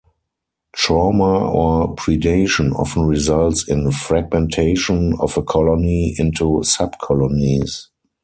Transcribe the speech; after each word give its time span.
Trauma 0.75 1.47
or 1.51 1.95
predation 1.95 2.73
often 2.73 3.05
results 3.05 3.67
in 3.69 3.91
fragmentation 3.91 5.13
of 5.19 5.37
a 5.37 5.43
colony 5.43 6.15
into 6.17 6.61
subcolonies. 6.63 7.85